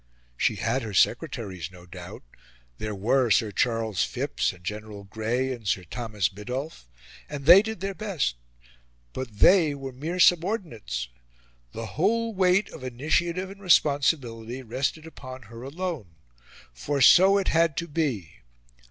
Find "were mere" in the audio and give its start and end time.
9.75-10.19